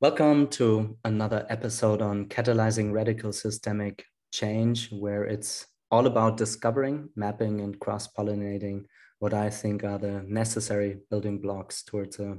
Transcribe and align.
Welcome 0.00 0.48
to 0.48 0.98
another 1.04 1.46
episode 1.48 2.02
on 2.02 2.26
catalyzing 2.26 2.92
radical 2.92 3.32
systemic 3.32 4.04
change, 4.32 4.90
where 4.90 5.22
it's 5.22 5.66
all 5.88 6.08
about 6.08 6.36
discovering, 6.36 7.10
mapping, 7.14 7.60
and 7.60 7.78
cross 7.78 8.08
pollinating 8.12 8.86
what 9.20 9.32
I 9.32 9.50
think 9.50 9.84
are 9.84 9.98
the 9.98 10.24
necessary 10.26 10.98
building 11.10 11.40
blocks 11.40 11.84
towards 11.84 12.18
a 12.18 12.38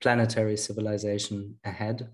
planetary 0.00 0.56
civilization 0.56 1.56
ahead. 1.64 2.08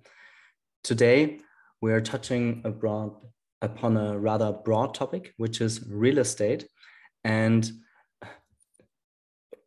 Today, 0.85 1.41
we 1.81 1.91
are 1.91 2.03
touching 2.03 2.61
abroad 2.65 3.17
upon 3.63 3.97
a 3.97 4.19
rather 4.19 4.53
broad 4.53 4.95
topic, 4.95 5.33
which 5.39 5.63
is 5.63 5.89
real 5.89 6.19
estate. 6.19 6.69
And 7.25 7.69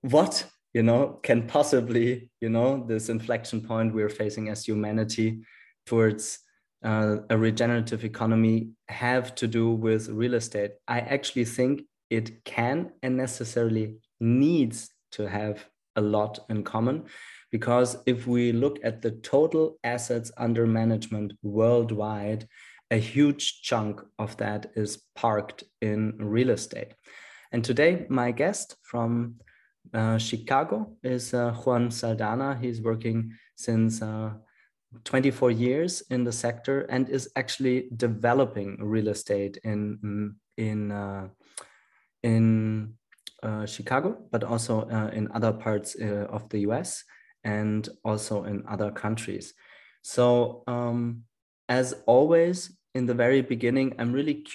what 0.02 0.46
you 0.74 0.84
know 0.84 1.20
can 1.24 1.48
possibly 1.48 2.30
you 2.40 2.50
know 2.50 2.86
this 2.88 3.10
inflection 3.10 3.62
point 3.62 3.94
we're 3.94 4.10
facing 4.10 4.50
as 4.50 4.66
humanity 4.66 5.42
towards 5.86 6.40
uh, 6.84 7.18
a 7.30 7.38
regenerative 7.38 8.04
economy 8.04 8.70
have 8.88 9.36
to 9.36 9.48
do 9.48 9.72
with 9.72 10.10
real 10.10 10.34
estate. 10.34 10.72
I 10.88 11.00
actually 11.02 11.46
think 11.46 11.84
it 12.10 12.44
can 12.44 12.92
and 13.04 13.16
necessarily 13.16 13.98
needs 14.20 14.90
to 15.12 15.30
have 15.30 15.66
a 15.96 16.02
lot 16.02 16.40
in 16.50 16.64
common 16.64 17.04
because 17.52 17.98
if 18.06 18.26
we 18.26 18.52
look 18.52 18.80
at 18.84 19.02
the 19.02 19.12
total 19.12 19.78
assets 19.84 20.32
under 20.38 20.66
management 20.66 21.34
worldwide 21.44 22.48
a 22.92 22.98
huge 22.98 23.62
chunk 23.62 24.02
of 24.20 24.36
that 24.38 24.72
is 24.76 25.02
parked 25.16 25.64
in 25.82 26.14
real 26.20 26.50
estate. 26.50 26.94
And 27.54 27.64
today 27.64 28.06
my 28.10 28.32
guest 28.32 28.76
from 28.84 29.36
uh, 29.94 30.18
Chicago 30.18 30.96
is 31.04 31.34
uh, 31.34 31.52
Juan 31.52 31.92
Saldana. 31.92 32.58
He's 32.62 32.82
working 32.82 33.34
since 33.56 34.02
uh, 34.02 34.32
24 35.04 35.52
years 35.52 36.02
in 36.10 36.24
the 36.24 36.32
sector 36.32 36.82
and 36.82 37.10
is 37.10 37.30
actually 37.36 37.90
developing 37.96 38.78
real 38.80 39.10
estate 39.10 39.58
in 39.64 40.00
mm, 40.04 40.36
in 40.58 40.92
uh, 40.92 41.28
in 42.24 42.94
uh, 43.44 43.66
Chicago, 43.66 44.18
but 44.32 44.44
also 44.44 44.88
in 45.14 45.28
other 45.34 45.52
parts 45.52 45.96
of 45.96 46.48
the 46.50 46.60
U.S. 46.60 47.04
and 47.44 47.90
also 48.06 48.44
in 48.44 48.64
other 48.70 48.92
countries. 48.92 49.54
So, 50.04 50.64
um, 50.68 51.24
as 51.68 51.96
always, 52.06 52.78
in 52.94 53.08
the 53.08 53.16
very 53.16 53.42
beginning, 53.42 53.96
I'm 53.98 54.14
really 54.14 54.46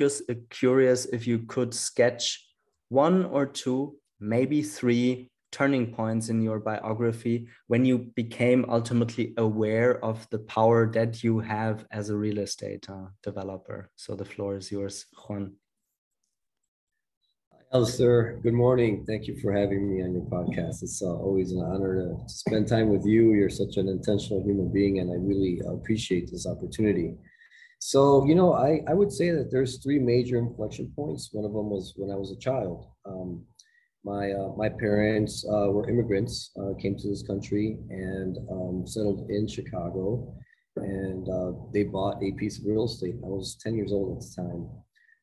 curious 0.50 1.06
if 1.06 1.26
you 1.26 1.40
could 1.40 1.74
sketch 1.74 2.46
one 2.88 3.24
or 3.24 3.46
two 3.46 3.96
maybe 4.20 4.62
three 4.62 5.30
turning 5.52 5.92
points 5.92 6.28
in 6.28 6.42
your 6.42 6.58
biography 6.58 7.48
when 7.68 7.84
you 7.84 7.98
became 8.14 8.66
ultimately 8.68 9.32
aware 9.38 10.04
of 10.04 10.28
the 10.30 10.38
power 10.40 10.90
that 10.92 11.24
you 11.24 11.38
have 11.38 11.86
as 11.90 12.10
a 12.10 12.16
real 12.16 12.38
estate 12.38 12.86
uh, 12.90 13.06
developer. 13.22 13.88
So 13.96 14.14
the 14.14 14.24
floor 14.24 14.56
is 14.56 14.70
yours, 14.70 15.06
Juan. 15.16 15.54
Alistair, 17.72 18.38
good 18.42 18.54
morning. 18.54 19.04
Thank 19.06 19.26
you 19.26 19.36
for 19.40 19.52
having 19.52 19.90
me 19.90 20.02
on 20.02 20.12
your 20.12 20.22
podcast. 20.24 20.82
It's 20.82 21.02
uh, 21.02 21.06
always 21.06 21.52
an 21.52 21.62
honor 21.62 21.96
to 21.96 22.28
spend 22.28 22.68
time 22.68 22.90
with 22.90 23.04
you. 23.04 23.32
You're 23.34 23.50
such 23.50 23.76
an 23.76 23.88
intentional 23.88 24.42
human 24.44 24.72
being, 24.72 25.00
and 25.00 25.10
I 25.10 25.16
really 25.16 25.60
appreciate 25.66 26.30
this 26.30 26.46
opportunity. 26.46 27.14
So, 27.78 28.24
you 28.24 28.34
know, 28.34 28.54
I, 28.54 28.82
I 28.88 28.94
would 28.94 29.12
say 29.12 29.30
that 29.30 29.50
there's 29.50 29.82
three 29.82 29.98
major 29.98 30.38
inflection 30.38 30.92
points. 30.94 31.30
One 31.32 31.44
of 31.44 31.52
them 31.52 31.68
was 31.68 31.92
when 31.96 32.10
I 32.10 32.16
was 32.16 32.30
a 32.30 32.38
child. 32.38 32.86
Um, 33.04 33.44
my 34.06 34.30
uh, 34.30 34.52
my 34.56 34.68
parents 34.68 35.44
uh, 35.50 35.68
were 35.74 35.90
immigrants, 35.90 36.52
uh, 36.60 36.72
came 36.80 36.96
to 36.96 37.08
this 37.08 37.24
country 37.24 37.76
and 37.90 38.38
um, 38.50 38.86
settled 38.86 39.28
in 39.28 39.48
Chicago, 39.48 40.32
and 40.76 41.28
uh, 41.28 41.50
they 41.74 41.82
bought 41.82 42.22
a 42.22 42.30
piece 42.38 42.58
of 42.58 42.66
real 42.66 42.84
estate. 42.84 43.16
I 43.24 43.26
was 43.26 43.58
ten 43.60 43.74
years 43.74 43.92
old 43.92 44.16
at 44.16 44.22
the 44.22 44.42
time, 44.42 44.68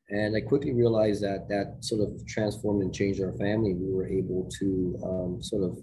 and 0.09 0.36
I 0.36 0.42
quickly 0.42 0.73
realized 0.73 1.23
that 1.23 1.48
that 1.48 1.78
sort 1.80 2.02
of 2.02 2.28
transformed 2.28 2.84
and 2.84 2.94
changed 2.94 3.22
our 3.22 3.31
family. 3.38 3.74
We 3.74 3.90
were 3.90 4.07
able 4.07 4.50
to 4.59 5.00
um, 5.09 5.41
sort 5.41 5.63
of 5.63 5.78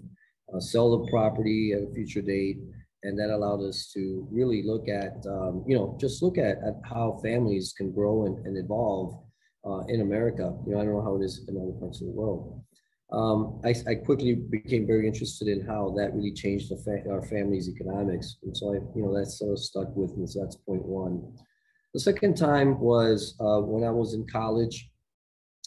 uh, 0.53 0.59
sell 0.59 0.91
the 0.91 1.09
property 1.09 1.73
at 1.73 1.81
a 1.81 1.93
future 1.95 2.21
date, 2.21 2.59
and 3.01 3.17
that 3.17 3.33
allowed 3.33 3.63
us 3.67 3.91
to 3.95 4.27
really 4.31 4.61
look 4.63 4.87
at 4.87 5.25
um, 5.25 5.65
you 5.67 5.75
know 5.75 5.97
just 5.99 6.21
look 6.21 6.37
at, 6.37 6.57
at 6.69 6.75
how 6.85 7.19
families 7.23 7.73
can 7.75 7.91
grow 7.91 8.27
and, 8.27 8.45
and 8.45 8.63
evolve. 8.63 9.25
Uh, 9.63 9.81
in 9.89 10.01
America, 10.01 10.57
you 10.65 10.73
know, 10.73 10.81
I 10.81 10.83
don't 10.83 10.95
know 10.95 11.03
how 11.03 11.21
it 11.21 11.23
is 11.23 11.45
in 11.47 11.55
other 11.55 11.77
parts 11.79 12.01
of 12.01 12.07
the 12.07 12.13
world 12.13 12.63
um, 13.11 13.59
I, 13.65 13.75
I, 13.87 13.95
quickly 13.95 14.35
became 14.35 14.87
very 14.87 15.05
interested 15.05 15.49
in 15.49 15.65
how 15.65 15.93
that 15.97 16.13
really 16.13 16.31
changed 16.31 16.71
fa- 16.85 17.03
our 17.09 17.21
family's 17.21 17.67
economics. 17.67 18.37
And 18.43 18.55
so 18.55 18.73
I, 18.73 18.75
you 18.95 19.03
know, 19.03 19.13
that 19.17 19.25
sort 19.25 19.51
of 19.51 19.59
stuck 19.59 19.93
with 19.95 20.15
me. 20.15 20.25
So 20.27 20.39
that's 20.39 20.55
point 20.55 20.85
one. 20.85 21.21
The 21.93 21.99
second 21.99 22.37
time 22.37 22.79
was 22.79 23.35
uh, 23.41 23.59
when 23.59 23.83
I 23.83 23.91
was 23.91 24.13
in 24.13 24.25
college 24.27 24.89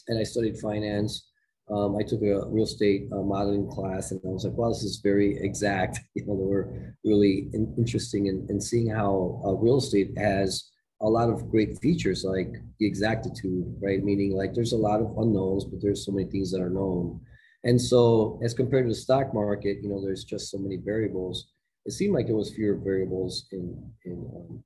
and 0.07 0.19
I 0.19 0.23
studied 0.23 0.57
finance. 0.57 1.27
Um, 1.71 1.95
I 1.97 2.03
took 2.03 2.21
a 2.21 2.47
real 2.47 2.63
estate 2.63 3.09
uh, 3.11 3.21
modeling 3.21 3.69
class 3.69 4.11
and 4.11 4.21
I 4.23 4.29
was 4.29 4.45
like, 4.45 4.55
wow, 4.55 4.69
this 4.69 4.83
is 4.83 5.01
very 5.03 5.37
exact. 5.37 5.99
You 6.15 6.25
know, 6.25 6.37
they 6.37 6.45
were 6.45 6.95
really 7.03 7.49
in- 7.53 7.73
interesting 7.77 8.27
in, 8.27 8.45
in 8.49 8.59
seeing 8.61 8.89
how 8.89 9.41
uh, 9.45 9.51
real 9.53 9.77
estate 9.77 10.17
has 10.17 10.71
a 11.01 11.09
lot 11.09 11.29
of 11.29 11.49
great 11.49 11.77
features 11.79 12.23
like 12.23 12.53
the 12.79 12.87
exactitude, 12.87 13.65
right? 13.81 14.03
Meaning 14.03 14.35
like 14.35 14.53
there's 14.53 14.73
a 14.73 14.77
lot 14.77 15.01
of 15.01 15.17
unknowns, 15.17 15.65
but 15.65 15.81
there's 15.81 16.05
so 16.05 16.11
many 16.11 16.29
things 16.29 16.51
that 16.51 16.61
are 16.61 16.69
known. 16.69 17.19
And 17.65 17.81
so, 17.81 18.39
as 18.43 18.53
compared 18.53 18.85
to 18.85 18.89
the 18.89 18.95
stock 18.95 19.33
market, 19.33 19.79
you 19.81 19.89
know, 19.89 19.99
there's 19.99 20.23
just 20.23 20.51
so 20.51 20.57
many 20.57 20.77
variables. 20.77 21.47
It 21.85 21.93
seemed 21.93 22.13
like 22.13 22.27
there 22.27 22.35
was 22.35 22.53
fewer 22.53 22.75
variables 22.75 23.47
in 23.51 23.91
in 24.05 24.17
um, 24.35 24.63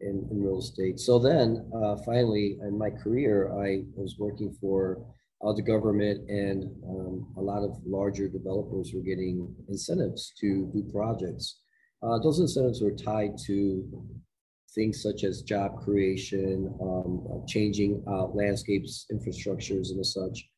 in, 0.00 0.28
in, 0.30 0.44
real 0.44 0.60
estate. 0.60 1.00
So 1.00 1.18
then, 1.18 1.68
uh, 1.74 1.96
finally, 2.06 2.58
in 2.62 2.78
my 2.78 2.90
career, 2.90 3.50
I 3.52 3.82
was 3.96 4.14
working 4.16 4.56
for 4.60 5.04
uh, 5.44 5.52
the 5.52 5.62
government, 5.62 6.30
and 6.30 6.64
um, 6.88 7.34
a 7.36 7.40
lot 7.40 7.64
of 7.64 7.76
larger 7.84 8.28
developers 8.28 8.92
were 8.94 9.02
getting 9.02 9.52
incentives 9.68 10.32
to 10.40 10.70
do 10.72 10.88
projects. 10.92 11.60
Uh, 12.00 12.18
those 12.20 12.38
incentives 12.38 12.80
were 12.80 12.92
tied 12.92 13.36
to 13.46 13.84
things 14.72 15.02
such 15.02 15.24
as 15.24 15.42
job 15.42 15.76
creation, 15.82 16.72
um, 16.80 17.44
changing 17.48 18.04
uh, 18.06 18.26
landscapes, 18.26 19.06
infrastructures, 19.12 19.90
and 19.90 20.06
such. 20.06 20.48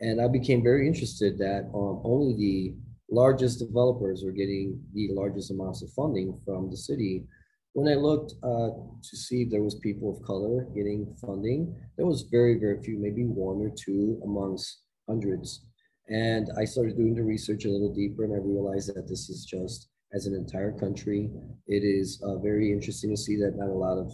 And 0.00 0.20
I 0.20 0.28
became 0.28 0.62
very 0.62 0.86
interested 0.86 1.38
that 1.38 1.70
um, 1.74 2.00
only 2.04 2.34
the 2.34 2.74
largest 3.10 3.58
developers 3.60 4.22
were 4.24 4.32
getting 4.32 4.80
the 4.92 5.08
largest 5.12 5.50
amounts 5.50 5.82
of 5.82 5.92
funding 5.92 6.38
from 6.44 6.70
the 6.70 6.76
city. 6.76 7.24
When 7.72 7.88
I 7.90 7.94
looked 7.94 8.34
uh, 8.42 8.70
to 9.02 9.16
see 9.16 9.42
if 9.42 9.50
there 9.50 9.62
was 9.62 9.76
people 9.76 10.14
of 10.14 10.22
color 10.22 10.66
getting 10.74 11.14
funding, 11.20 11.74
there 11.96 12.06
was 12.06 12.22
very, 12.22 12.58
very 12.58 12.82
few, 12.82 12.98
maybe 12.98 13.24
one 13.24 13.60
or 13.60 13.70
two 13.76 14.20
amongst 14.24 14.82
hundreds. 15.08 15.64
And 16.08 16.50
I 16.58 16.64
started 16.64 16.96
doing 16.96 17.14
the 17.14 17.22
research 17.22 17.64
a 17.64 17.70
little 17.70 17.92
deeper 17.92 18.24
and 18.24 18.34
I 18.34 18.38
realized 18.38 18.94
that 18.94 19.08
this 19.08 19.28
is 19.28 19.44
just 19.44 19.88
as 20.12 20.26
an 20.26 20.34
entire 20.34 20.72
country. 20.72 21.30
It 21.66 21.82
is 21.82 22.22
uh, 22.22 22.38
very 22.38 22.72
interesting 22.72 23.10
to 23.10 23.16
see 23.16 23.36
that 23.36 23.56
not 23.56 23.68
a 23.68 23.72
lot 23.72 23.98
of 23.98 24.12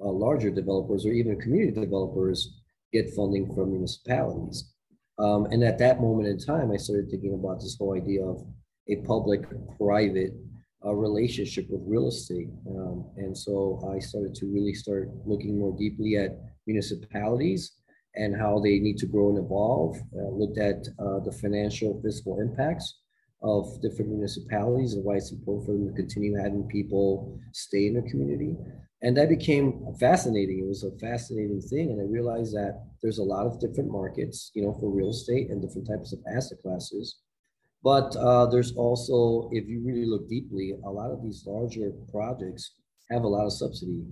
uh, 0.00 0.10
larger 0.10 0.50
developers 0.50 1.04
or 1.04 1.12
even 1.12 1.40
community 1.40 1.78
developers 1.80 2.60
get 2.92 3.14
funding 3.14 3.52
from 3.54 3.72
municipalities. 3.72 4.73
Um, 5.18 5.46
and 5.46 5.62
at 5.62 5.78
that 5.78 6.00
moment 6.00 6.28
in 6.28 6.38
time, 6.38 6.72
I 6.72 6.76
started 6.76 7.10
thinking 7.10 7.34
about 7.34 7.60
this 7.60 7.76
whole 7.78 7.94
idea 7.94 8.24
of 8.24 8.44
a 8.88 8.96
public-private 8.96 10.32
uh, 10.84 10.94
relationship 10.94 11.66
with 11.70 11.80
real 11.86 12.08
estate. 12.08 12.48
Um, 12.68 13.06
and 13.16 13.36
so 13.36 13.80
I 13.94 13.98
started 14.00 14.34
to 14.36 14.46
really 14.46 14.74
start 14.74 15.08
looking 15.24 15.58
more 15.58 15.74
deeply 15.76 16.16
at 16.16 16.38
municipalities 16.66 17.72
and 18.16 18.36
how 18.36 18.58
they 18.58 18.78
need 18.78 18.98
to 18.98 19.06
grow 19.06 19.30
and 19.30 19.38
evolve. 19.38 19.96
Uh, 20.16 20.28
looked 20.30 20.58
at 20.58 20.86
uh, 20.98 21.20
the 21.20 21.32
financial 21.32 22.00
fiscal 22.02 22.40
impacts 22.40 22.98
of 23.42 23.80
different 23.82 24.10
municipalities 24.10 24.94
and 24.94 25.04
why 25.04 25.16
it's 25.16 25.32
important 25.32 25.66
for 25.66 25.72
them 25.72 25.86
to 25.88 25.94
continue 25.94 26.34
having 26.36 26.66
people 26.68 27.38
stay 27.52 27.86
in 27.86 27.94
their 27.94 28.10
community 28.10 28.56
and 29.04 29.14
that 29.18 29.28
became 29.28 29.84
fascinating. 30.00 30.60
It 30.60 30.66
was 30.66 30.82
a 30.82 30.98
fascinating 30.98 31.60
thing, 31.60 31.90
and 31.90 32.00
I 32.00 32.04
realized 32.04 32.54
that 32.54 32.82
there's 33.02 33.18
a 33.18 33.22
lot 33.22 33.46
of 33.46 33.60
different 33.60 33.90
markets, 33.90 34.50
you 34.54 34.62
know, 34.62 34.72
for 34.80 34.90
real 34.90 35.10
estate 35.10 35.50
and 35.50 35.60
different 35.60 35.86
types 35.86 36.14
of 36.14 36.20
asset 36.34 36.58
classes. 36.62 37.18
But 37.82 38.16
uh, 38.16 38.46
there's 38.46 38.72
also, 38.72 39.50
if 39.52 39.68
you 39.68 39.82
really 39.84 40.06
look 40.06 40.26
deeply, 40.26 40.72
a 40.86 40.90
lot 40.90 41.10
of 41.10 41.22
these 41.22 41.44
larger 41.46 41.92
projects 42.10 42.72
have 43.10 43.24
a 43.24 43.28
lot 43.28 43.44
of 43.44 43.52
subsidy, 43.52 44.06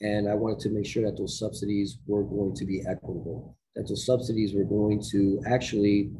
and 0.00 0.30
I 0.30 0.34
wanted 0.34 0.60
to 0.60 0.70
make 0.70 0.86
sure 0.86 1.04
that 1.04 1.18
those 1.18 1.40
subsidies 1.40 1.98
were 2.06 2.22
going 2.22 2.54
to 2.54 2.64
be 2.64 2.84
equitable, 2.88 3.58
that 3.74 3.88
those 3.88 4.06
subsidies 4.06 4.54
were 4.54 4.62
going 4.78 5.02
to 5.10 5.42
actually 5.48 6.12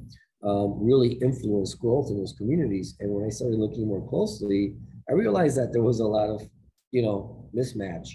um, 0.42 0.84
really 0.84 1.12
influence 1.22 1.74
growth 1.74 2.10
in 2.10 2.18
those 2.18 2.34
communities. 2.36 2.96
And 2.98 3.12
when 3.12 3.24
I 3.24 3.30
started 3.30 3.60
looking 3.60 3.86
more 3.86 4.04
closely, 4.08 4.74
I 5.08 5.12
realized 5.12 5.56
that 5.58 5.72
there 5.72 5.84
was 5.84 6.00
a 6.00 6.06
lot 6.06 6.28
of 6.28 6.42
you 6.90 7.02
know, 7.02 7.48
mismatch. 7.54 8.08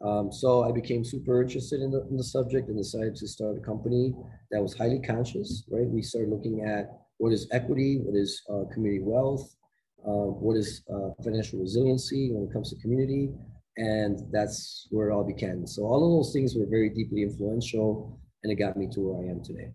Um, 0.00 0.30
so 0.30 0.62
I 0.62 0.70
became 0.70 1.04
super 1.04 1.42
interested 1.42 1.80
in 1.80 1.90
the, 1.90 2.06
in 2.08 2.16
the 2.16 2.24
subject 2.24 2.68
and 2.68 2.78
decided 2.78 3.16
to 3.16 3.26
start 3.26 3.56
a 3.56 3.60
company 3.60 4.14
that 4.50 4.62
was 4.62 4.74
highly 4.74 5.00
conscious, 5.00 5.64
right? 5.70 5.86
We 5.86 6.02
started 6.02 6.30
looking 6.30 6.62
at 6.62 6.90
what 7.18 7.32
is 7.32 7.48
equity, 7.50 8.00
what 8.04 8.16
is 8.16 8.42
uh, 8.48 8.72
community 8.72 9.02
wealth, 9.02 9.56
uh, 10.06 10.30
what 10.44 10.56
is 10.56 10.82
uh, 10.92 11.10
financial 11.24 11.58
resiliency 11.58 12.30
when 12.32 12.44
it 12.48 12.52
comes 12.52 12.70
to 12.70 12.76
community, 12.76 13.30
and 13.76 14.20
that's 14.30 14.86
where 14.90 15.10
it 15.10 15.14
all 15.14 15.24
began. 15.24 15.66
So 15.66 15.82
all 15.82 16.04
of 16.04 16.10
those 16.24 16.32
things 16.32 16.54
were 16.54 16.66
very 16.66 16.90
deeply 16.90 17.22
influential, 17.22 18.20
and 18.44 18.52
it 18.52 18.56
got 18.56 18.76
me 18.76 18.88
to 18.92 19.00
where 19.00 19.26
I 19.26 19.30
am 19.30 19.42
today. 19.42 19.72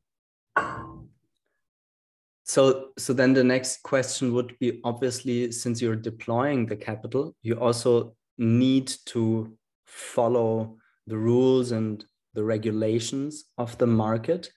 So, 2.45 2.89
so 2.97 3.13
then 3.13 3.33
the 3.33 3.44
next 3.44 3.83
question 3.83 4.33
would 4.33 4.57
be 4.59 4.79
obviously, 4.83 5.51
since 5.51 5.81
you're 5.81 5.95
deploying 5.95 6.65
the 6.65 6.75
capital, 6.75 7.35
you 7.41 7.55
also 7.55 8.15
need 8.38 8.94
to 9.06 9.56
follow 9.85 10.77
the 11.07 11.18
rules 11.18 11.71
and 11.71 12.06
the 12.33 12.44
regulations 12.44 13.45
of 13.57 13.77
the 13.77 13.88
market. 13.88 14.51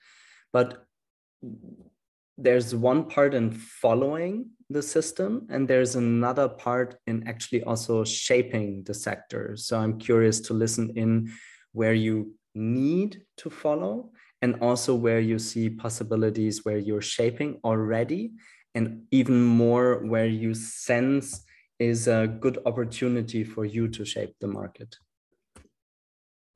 But 0.52 0.84
there's 2.38 2.74
one 2.74 3.08
part 3.08 3.34
in 3.34 3.50
following 3.52 4.50
the 4.68 4.82
system, 4.82 5.46
and 5.50 5.68
there's 5.68 5.94
another 5.94 6.48
part 6.48 6.96
in 7.06 7.26
actually 7.28 7.62
also 7.62 8.04
shaping 8.04 8.82
the 8.84 8.94
sector. 8.94 9.56
So 9.56 9.78
I'm 9.78 9.98
curious 9.98 10.40
to 10.40 10.54
listen 10.54 10.92
in 10.96 11.32
where 11.72 11.94
you 11.94 12.34
need 12.54 13.22
to 13.38 13.50
follow 13.50 14.10
and 14.42 14.56
also 14.60 14.94
where 14.94 15.20
you 15.20 15.38
see 15.38 15.70
possibilities 15.70 16.64
where 16.64 16.78
you're 16.78 17.02
shaping 17.02 17.60
already 17.64 18.32
and 18.74 19.04
even 19.10 19.42
more 19.42 20.04
where 20.04 20.26
you 20.26 20.54
sense 20.54 21.45
is 21.78 22.08
a 22.08 22.26
good 22.26 22.58
opportunity 22.66 23.44
for 23.44 23.64
you 23.64 23.88
to 23.88 24.04
shape 24.04 24.34
the 24.40 24.46
market. 24.46 24.96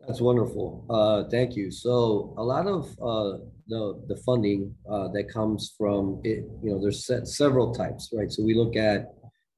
That's 0.06 0.20
wonderful. 0.20 0.87
Uh, 0.88 1.28
thank 1.28 1.56
you. 1.56 1.70
So 1.70 2.34
a 2.38 2.43
lot 2.43 2.67
of 2.67 2.88
uh, 3.02 3.44
the, 3.69 4.02
the 4.08 4.17
funding 4.25 4.75
uh, 4.90 5.08
that 5.08 5.28
comes 5.32 5.75
from 5.76 6.20
it 6.25 6.44
you 6.62 6.70
know 6.70 6.81
there's 6.81 7.11
several 7.37 7.72
types 7.75 8.11
right? 8.12 8.32
So 8.32 8.43
we 8.43 8.55
look 8.55 8.76
at 8.76 9.12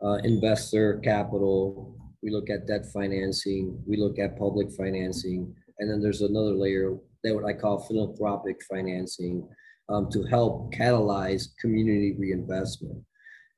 uh, 0.05 0.19
investor 0.25 0.99
capital 0.99 1.97
we 2.23 2.31
look 2.31 2.51
at 2.51 2.67
debt 2.67 2.87
financing 2.93 3.81
we 3.87 3.97
look 3.97 4.19
at 4.19 4.39
public 4.39 4.69
financing 4.73 5.55
and 5.79 5.91
then 5.91 6.03
there's 6.03 6.23
another 6.23 6.55
layer 6.55 6.97
that 7.23 7.35
what 7.35 7.45
I 7.45 7.53
call 7.53 7.79
philanthropic 7.79 8.61
financing 8.69 9.49
um, 9.89 10.11
to 10.11 10.25
help 10.25 10.73
catalyze 10.75 11.49
community 11.61 12.15
reinvestment. 12.19 12.99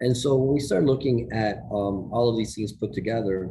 And 0.00 0.16
so 0.16 0.36
when 0.36 0.54
we 0.54 0.60
start 0.60 0.84
looking 0.84 1.30
at 1.32 1.58
um, 1.72 2.10
all 2.12 2.28
of 2.28 2.36
these 2.36 2.54
things 2.54 2.72
put 2.72 2.92
together, 2.92 3.50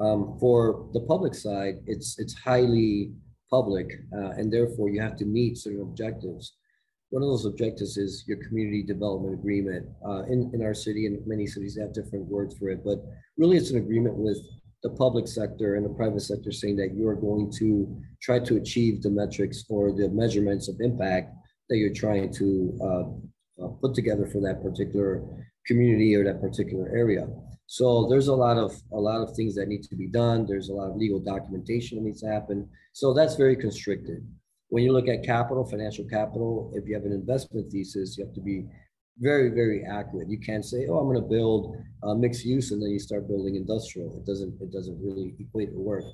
um, 0.00 0.36
for 0.40 0.88
the 0.94 1.00
public 1.00 1.34
side, 1.34 1.74
it's 1.86 2.18
it's 2.18 2.34
highly 2.34 3.12
public, 3.50 3.86
uh, 4.16 4.30
and 4.30 4.50
therefore 4.52 4.88
you 4.88 5.00
have 5.00 5.16
to 5.16 5.26
meet 5.26 5.58
certain 5.58 5.82
objectives. 5.82 6.54
One 7.10 7.22
of 7.22 7.28
those 7.28 7.44
objectives 7.44 7.96
is 7.96 8.24
your 8.26 8.38
community 8.46 8.82
development 8.82 9.34
agreement. 9.34 9.86
Uh, 10.06 10.22
in 10.24 10.50
in 10.54 10.62
our 10.62 10.74
city 10.74 11.06
and 11.06 11.20
many 11.26 11.46
cities 11.46 11.76
have 11.78 11.92
different 11.92 12.26
words 12.26 12.56
for 12.56 12.70
it, 12.70 12.82
but 12.84 13.04
really 13.36 13.56
it's 13.58 13.70
an 13.70 13.78
agreement 13.78 14.16
with 14.16 14.38
the 14.82 14.90
public 14.90 15.28
sector 15.28 15.74
and 15.74 15.84
the 15.84 15.94
private 15.94 16.20
sector 16.20 16.50
saying 16.50 16.76
that 16.76 16.94
you 16.94 17.06
are 17.06 17.16
going 17.16 17.52
to 17.58 18.00
try 18.22 18.38
to 18.38 18.56
achieve 18.56 19.02
the 19.02 19.10
metrics 19.10 19.64
or 19.68 19.92
the 19.92 20.08
measurements 20.08 20.68
of 20.68 20.76
impact 20.80 21.34
that 21.68 21.76
you're 21.76 21.92
trying 21.92 22.32
to 22.32 22.78
uh, 22.82 23.04
uh, 23.62 23.68
put 23.80 23.94
together 23.94 24.26
for 24.26 24.40
that 24.40 24.62
particular 24.62 25.22
community 25.66 26.14
or 26.14 26.24
that 26.24 26.40
particular 26.40 26.88
area. 26.88 27.26
So 27.66 28.08
there's 28.08 28.28
a 28.28 28.34
lot 28.34 28.56
of 28.58 28.72
a 28.92 28.98
lot 28.98 29.22
of 29.22 29.36
things 29.36 29.54
that 29.54 29.68
need 29.68 29.84
to 29.84 29.96
be 29.96 30.08
done. 30.08 30.46
There's 30.46 30.70
a 30.70 30.74
lot 30.74 30.90
of 30.90 30.96
legal 30.96 31.20
documentation 31.20 31.98
that 31.98 32.04
needs 32.04 32.20
to 32.22 32.26
happen. 32.26 32.68
So 32.92 33.14
that's 33.14 33.36
very 33.36 33.54
constricted. 33.54 34.26
When 34.70 34.82
you 34.82 34.92
look 34.92 35.08
at 35.08 35.24
capital, 35.24 35.64
financial 35.64 36.04
capital, 36.04 36.72
if 36.74 36.88
you 36.88 36.94
have 36.94 37.04
an 37.04 37.12
investment 37.12 37.70
thesis, 37.70 38.16
you 38.16 38.24
have 38.24 38.34
to 38.34 38.40
be 38.40 38.66
very, 39.18 39.50
very 39.50 39.84
accurate. 39.84 40.28
You 40.28 40.40
can't 40.40 40.64
say, 40.64 40.86
"Oh, 40.88 40.98
I'm 40.98 41.06
going 41.06 41.22
to 41.22 41.28
build 41.36 41.76
uh, 42.02 42.14
mixed 42.14 42.44
use," 42.44 42.72
and 42.72 42.82
then 42.82 42.90
you 42.90 42.98
start 42.98 43.28
building 43.28 43.54
industrial. 43.54 44.16
It 44.18 44.26
doesn't. 44.26 44.60
It 44.60 44.72
doesn't 44.72 44.98
really 45.00 45.36
equate 45.38 45.70
or 45.70 45.82
work. 45.82 46.04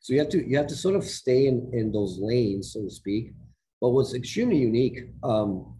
So 0.00 0.12
you 0.12 0.18
have 0.18 0.28
to 0.30 0.46
you 0.46 0.56
have 0.56 0.66
to 0.66 0.76
sort 0.76 0.96
of 0.96 1.04
stay 1.04 1.46
in 1.46 1.70
in 1.72 1.92
those 1.92 2.18
lanes, 2.20 2.72
so 2.72 2.82
to 2.82 2.90
speak. 2.90 3.32
But 3.80 3.90
what's 3.90 4.14
extremely 4.14 4.58
unique 4.58 4.98
um, 5.22 5.75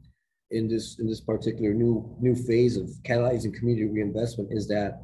in 0.50 0.68
this 0.68 0.98
in 0.98 1.06
this 1.08 1.20
particular 1.20 1.74
new 1.74 2.16
new 2.20 2.34
phase 2.34 2.76
of 2.76 2.88
catalyzing 3.02 3.52
community 3.54 3.86
reinvestment 3.86 4.48
is 4.52 4.68
that 4.68 5.00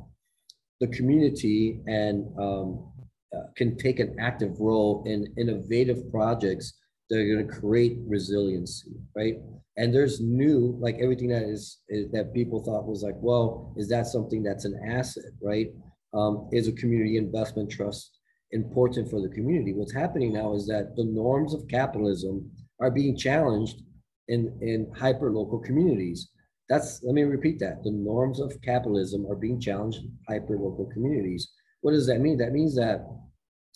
the 0.80 0.86
community 0.88 1.80
and 1.86 2.26
um, 2.38 2.92
uh, 3.34 3.46
can 3.56 3.76
take 3.76 4.00
an 4.00 4.16
active 4.20 4.58
role 4.60 5.02
in 5.06 5.26
innovative 5.38 6.10
projects 6.10 6.74
that 7.08 7.18
are 7.18 7.34
going 7.34 7.46
to 7.46 7.60
create 7.60 7.98
resiliency, 8.06 8.92
right? 9.16 9.36
and 9.76 9.94
there's 9.94 10.20
new 10.20 10.76
like 10.80 10.96
everything 11.00 11.28
that 11.28 11.42
is, 11.42 11.80
is, 11.88 12.10
that 12.10 12.34
people 12.34 12.62
thought 12.62 12.86
was 12.86 13.02
like 13.02 13.16
well 13.20 13.74
is 13.76 13.88
that 13.88 14.06
something 14.06 14.42
that's 14.42 14.64
an 14.64 14.78
asset 14.86 15.24
right 15.42 15.68
um, 16.14 16.48
is 16.52 16.68
a 16.68 16.72
community 16.72 17.16
investment 17.16 17.70
trust 17.70 18.18
important 18.50 19.08
for 19.08 19.20
the 19.20 19.28
community 19.28 19.72
what's 19.72 19.94
happening 19.94 20.32
now 20.32 20.54
is 20.54 20.66
that 20.66 20.94
the 20.96 21.04
norms 21.04 21.54
of 21.54 21.66
capitalism 21.68 22.50
are 22.80 22.90
being 22.90 23.16
challenged 23.16 23.82
in 24.28 24.56
in 24.60 24.90
hyper 24.96 25.30
local 25.30 25.58
communities 25.58 26.30
that's 26.68 27.02
let 27.02 27.14
me 27.14 27.22
repeat 27.22 27.58
that 27.58 27.82
the 27.82 27.90
norms 27.90 28.40
of 28.40 28.60
capitalism 28.62 29.26
are 29.26 29.36
being 29.36 29.60
challenged 29.60 29.98
in 29.98 30.12
hyper 30.28 30.56
local 30.56 30.86
communities 30.92 31.52
what 31.80 31.92
does 31.92 32.06
that 32.06 32.20
mean 32.20 32.38
that 32.38 32.52
means 32.52 32.74
that 32.74 33.06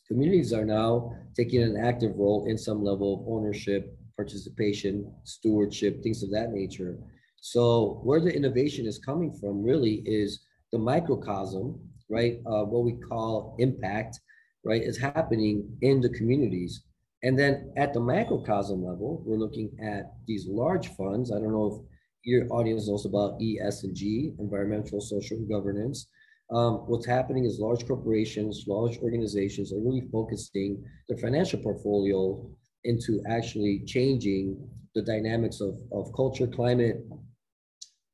communities 0.07 0.53
are 0.53 0.65
now 0.65 1.13
taking 1.37 1.63
an 1.63 1.77
active 1.77 2.17
role 2.17 2.47
in 2.49 2.57
some 2.57 2.83
level 2.83 3.15
of 3.15 3.29
ownership 3.29 3.97
participation, 4.17 5.13
stewardship, 5.25 6.03
things 6.03 6.23
of 6.23 6.31
that 6.31 6.53
nature. 6.53 6.99
So 7.41 8.01
where 8.03 8.21
the 8.21 8.35
innovation 8.35 8.87
is 8.87 8.99
coming 8.99 9.33
from 9.33 9.63
really 9.63 10.03
is 10.07 10.41
the 10.73 10.79
microcosm, 10.79 11.79
right? 12.09 12.41
Uh, 12.47 12.65
what 12.65 12.85
we 12.85 12.95
call 12.95 13.55
impact, 13.59 14.19
right, 14.65 14.83
is 14.83 14.99
happening 14.99 15.69
in 15.83 16.01
the 16.01 16.09
communities. 16.09 16.83
And 17.23 17.39
then 17.39 17.73
at 17.77 17.93
the 17.93 18.01
macrocosm 18.01 18.85
level, 18.85 19.23
we're 19.25 19.39
looking 19.39 19.71
at 19.83 20.13
these 20.27 20.47
large 20.49 20.89
funds. 20.89 21.33
I 21.33 21.37
don't 21.39 21.53
know 21.53 21.67
if 21.67 21.97
your 22.25 22.47
audience 22.53 22.89
knows 22.89 23.07
about 23.07 23.39
ESG, 23.41 24.39
environmental, 24.39 25.01
social, 25.01 25.39
governance. 25.49 26.09
Um, 26.53 26.85
what's 26.87 27.07
happening 27.07 27.45
is 27.45 27.59
large 27.59 27.87
corporations, 27.87 28.65
large 28.69 28.99
organizations 28.99 29.73
are 29.73 29.81
really 29.81 30.09
focusing 30.13 30.85
their 31.09 31.19
financial 31.19 31.61
portfolio 31.61 32.49
into 32.85 33.21
actually 33.29 33.83
changing 33.87 34.57
the 34.95 35.03
dynamics 35.03 35.61
of, 35.61 35.77
of 35.93 36.13
culture, 36.15 36.47
climate, 36.47 37.05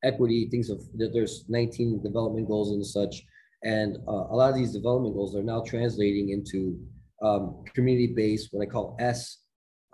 equity, 0.03 0.47
things 0.49 0.69
of 0.69 0.79
that 0.95 1.11
there's 1.13 1.45
19 1.47 2.01
development 2.03 2.47
goals 2.47 2.71
and 2.71 2.85
such. 2.85 3.23
And 3.63 3.97
uh, 4.07 4.27
a 4.31 4.35
lot 4.35 4.49
of 4.49 4.55
these 4.55 4.73
development 4.73 5.15
goals 5.15 5.35
are 5.35 5.43
now 5.43 5.63
translating 5.65 6.29
into 6.29 6.77
um, 7.23 7.63
community-based, 7.73 8.49
what 8.51 8.67
I 8.67 8.69
call 8.69 8.97
S 8.99 9.39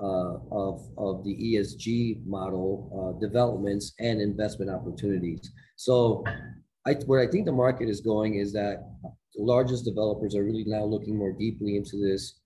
uh, 0.01 0.36
of, 0.51 0.82
of 0.98 1.24
the 1.24 1.36
ESG 1.36 2.25
model 2.25 3.15
uh, 3.15 3.20
developments 3.20 3.94
and 4.00 4.22
investment 4.22 4.72
opportunities. 4.72 5.51
So 5.75 6.24
I, 6.88 6.94
where 7.06 7.22
I 7.22 7.27
think 7.27 7.46
the 7.46 7.51
market 7.51 7.89
is 7.89 8.01
going 8.01 8.36
is 8.36 8.51
that 8.53 8.77
the 9.36 9.44
largest 9.44 9.86
developers 9.86 10.36
are 10.36 10.44
really 10.44 10.65
now 10.65 10.84
looking 10.84 11.18
more 11.18 11.34
deeply 11.34 11.77
into 11.77 11.98
this 11.98 12.39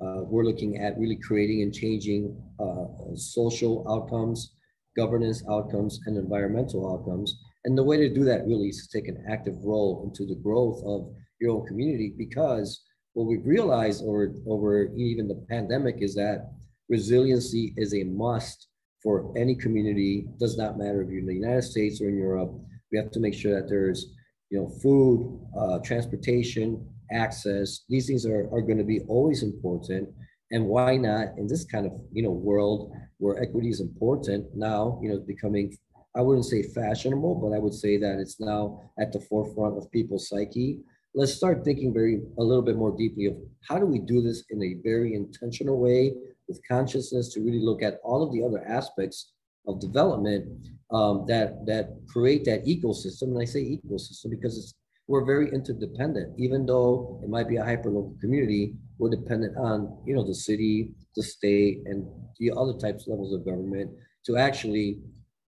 uh, 0.00 0.20
we're 0.24 0.44
looking 0.44 0.76
at 0.78 0.98
really 0.98 1.16
creating 1.16 1.62
and 1.62 1.72
changing 1.72 2.36
uh, 2.60 3.14
social 3.14 3.86
outcomes, 3.90 4.54
governance 4.96 5.42
outcomes, 5.50 6.00
and 6.06 6.18
environmental 6.18 6.92
outcomes. 6.92 7.38
And 7.64 7.76
the 7.76 7.82
way 7.82 7.96
to 7.96 8.12
do 8.12 8.22
that 8.24 8.46
really 8.46 8.68
is 8.68 8.86
to 8.86 8.98
take 8.98 9.08
an 9.08 9.24
active 9.30 9.54
role 9.64 10.02
into 10.04 10.26
the 10.26 10.38
growth 10.40 10.82
of 10.84 11.14
your 11.40 11.52
own 11.52 11.66
community 11.66 12.14
because 12.16 12.82
what 13.16 13.26
we've 13.26 13.46
realized 13.46 14.04
over, 14.04 14.30
over 14.46 14.94
even 14.94 15.26
the 15.26 15.42
pandemic 15.48 15.96
is 16.00 16.14
that 16.16 16.52
resiliency 16.90 17.72
is 17.78 17.94
a 17.94 18.04
must 18.04 18.68
for 19.02 19.32
any 19.38 19.54
community. 19.54 20.26
It 20.28 20.38
does 20.38 20.58
not 20.58 20.76
matter 20.76 21.00
if 21.00 21.08
you're 21.08 21.20
in 21.20 21.26
the 21.26 21.34
United 21.34 21.62
States 21.62 22.02
or 22.02 22.10
in 22.10 22.18
Europe. 22.18 22.52
We 22.92 22.98
have 22.98 23.10
to 23.12 23.20
make 23.20 23.32
sure 23.32 23.58
that 23.58 23.70
there's 23.70 24.12
you 24.50 24.58
know, 24.58 24.68
food, 24.82 25.40
uh, 25.58 25.78
transportation, 25.78 26.86
access. 27.10 27.84
These 27.88 28.06
things 28.06 28.26
are, 28.26 28.50
are 28.52 28.60
going 28.60 28.76
to 28.76 28.84
be 28.84 29.00
always 29.08 29.42
important. 29.42 30.10
And 30.50 30.66
why 30.66 30.98
not 30.98 31.38
in 31.38 31.46
this 31.46 31.64
kind 31.64 31.86
of 31.86 31.92
you 32.12 32.22
know 32.22 32.32
world 32.32 32.92
where 33.16 33.42
equity 33.42 33.70
is 33.70 33.80
important 33.80 34.44
now, 34.54 35.00
you 35.02 35.08
know, 35.08 35.20
becoming 35.20 35.74
I 36.14 36.20
wouldn't 36.20 36.44
say 36.44 36.62
fashionable, 36.62 37.36
but 37.36 37.56
I 37.56 37.58
would 37.58 37.74
say 37.74 37.96
that 37.96 38.18
it's 38.18 38.40
now 38.40 38.82
at 38.98 39.10
the 39.10 39.20
forefront 39.20 39.78
of 39.78 39.90
people's 39.90 40.28
psyche. 40.28 40.80
Let's 41.18 41.32
start 41.32 41.64
thinking 41.64 41.94
very 41.94 42.20
a 42.38 42.44
little 42.44 42.62
bit 42.62 42.76
more 42.76 42.94
deeply 42.94 43.24
of 43.24 43.38
how 43.66 43.78
do 43.78 43.86
we 43.86 44.00
do 44.00 44.20
this 44.20 44.44
in 44.50 44.62
a 44.62 44.76
very 44.84 45.14
intentional 45.14 45.80
way 45.80 46.12
with 46.46 46.60
consciousness 46.68 47.32
to 47.32 47.40
really 47.40 47.58
look 47.58 47.82
at 47.82 48.00
all 48.04 48.22
of 48.22 48.34
the 48.34 48.42
other 48.44 48.62
aspects 48.68 49.32
of 49.66 49.80
development 49.80 50.46
um, 50.90 51.24
that 51.26 51.64
that 51.64 51.88
create 52.06 52.44
that 52.44 52.66
ecosystem. 52.66 53.28
And 53.32 53.40
I 53.40 53.46
say 53.46 53.60
ecosystem 53.60 54.28
because 54.28 54.58
it's 54.58 54.74
we're 55.06 55.24
very 55.24 55.48
interdependent. 55.54 56.38
Even 56.38 56.66
though 56.66 57.18
it 57.24 57.30
might 57.30 57.48
be 57.48 57.56
a 57.56 57.64
hyper-local 57.64 58.18
community, 58.20 58.74
we're 58.98 59.08
dependent 59.08 59.56
on 59.56 59.96
you 60.04 60.14
know 60.14 60.26
the 60.26 60.34
city, 60.34 60.92
the 61.16 61.22
state, 61.22 61.78
and 61.86 62.06
the 62.38 62.52
other 62.54 62.74
types 62.74 63.08
levels 63.08 63.32
of 63.32 63.46
government 63.46 63.90
to 64.26 64.36
actually 64.36 65.00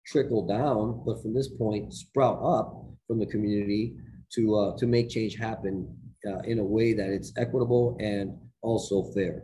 trickle 0.05 0.46
down, 0.46 1.01
but 1.05 1.22
from 1.22 1.34
this 1.34 1.48
point 1.48 1.93
sprout 1.93 2.43
up 2.43 2.84
from 3.08 3.17
the 3.17 3.25
community 3.25 3.96
to 4.35 4.55
uh, 4.55 4.77
to 4.77 4.87
make 4.87 5.09
change 5.09 5.35
happen 5.35 5.87
uh, 6.27 6.39
in 6.39 6.59
a 6.59 6.63
way 6.63 6.93
that 6.93 7.09
it's 7.09 7.33
equitable 7.37 7.97
and 7.99 8.37
also 8.61 9.03
fair. 9.13 9.43